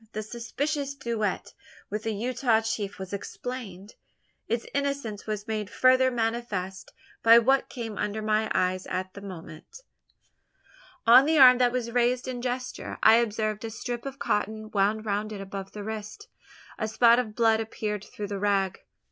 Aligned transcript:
The 0.13 0.23
suspicious 0.23 0.95
duetto 0.95 1.51
with 1.91 2.01
the 2.01 2.11
Utah 2.15 2.61
chief 2.61 2.97
was 2.97 3.13
explained. 3.13 3.93
Its 4.47 4.65
innocence 4.73 5.27
was 5.27 5.47
made 5.47 5.69
further 5.69 6.09
manifest, 6.09 6.91
by 7.21 7.37
what 7.37 7.69
came 7.69 7.99
under 7.99 8.19
my 8.23 8.49
eyes 8.51 8.87
at 8.87 9.13
the 9.13 9.21
moment. 9.21 9.83
On 11.05 11.27
the 11.27 11.37
arm 11.37 11.59
that 11.59 11.71
was 11.71 11.91
raised 11.91 12.27
in 12.27 12.41
gesture, 12.41 12.97
I 13.03 13.17
observed 13.17 13.63
a 13.63 13.69
strip 13.69 14.07
of 14.07 14.17
cotton 14.17 14.71
wound 14.71 15.05
round 15.05 15.31
it 15.33 15.39
above 15.39 15.73
the 15.73 15.83
wrist. 15.83 16.27
A 16.79 16.87
spot 16.87 17.19
of 17.19 17.35
blood 17.35 17.59
appeared 17.59 18.03
through 18.03 18.29
the 18.29 18.39
rag! 18.39 18.79